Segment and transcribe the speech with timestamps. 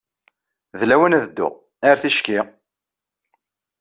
[0.79, 1.53] D lawan ad dduɣ.
[1.89, 2.39] Ar ticki.